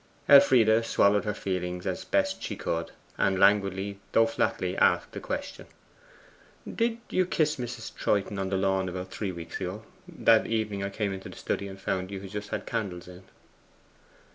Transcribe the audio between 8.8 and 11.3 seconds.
about three weeks ago? That evening I came into